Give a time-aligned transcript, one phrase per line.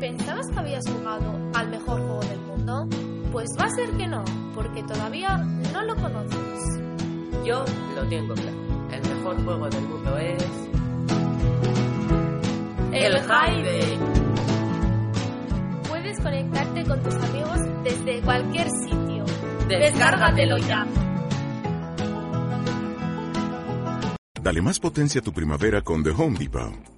[0.00, 2.88] ¿Pensabas que habías jugado al mejor juego del mundo?
[3.32, 6.82] Pues va a ser que no, porque todavía no lo conoces.
[7.44, 7.64] Yo
[7.96, 8.56] lo tengo claro.
[8.92, 10.44] El mejor juego del mundo es.
[12.92, 13.98] El Jaime.
[15.88, 19.24] Puedes conectarte con tus amigos desde cualquier sitio.
[19.68, 20.86] Descárgatelo ya.
[24.40, 26.97] Dale más potencia a tu primavera con The Home Depot.